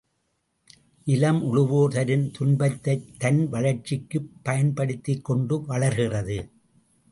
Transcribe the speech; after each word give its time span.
நிலம், 1.03 1.41
உழுவோர் 1.43 1.87
தரும் 1.87 2.31
துன்பத்தைத் 2.31 3.19
தன் 3.19 3.49
வளர்ச்சிக்குப் 3.49 4.29
பயன்படுத்திக் 4.43 5.25
கொண்டு 5.25 5.65
வளர்கிறது. 5.65 6.49